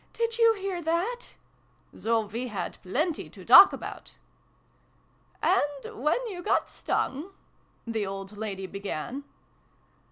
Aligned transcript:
"Did 0.19 0.39
you 0.39 0.55
hear 0.55 0.81
that?") 0.81 1.35
"so 1.95 2.21
we 2.21 2.47
had 2.47 2.81
plenty 2.81 3.29
to 3.29 3.45
talk 3.45 3.71
about!"" 3.71 4.15
And 5.43 5.93
when 6.01 6.25
you 6.25 6.41
got 6.41 6.67
stung" 6.67 7.33
the 7.85 8.07
old 8.07 8.35
lady 8.35 8.65
began. 8.65 9.25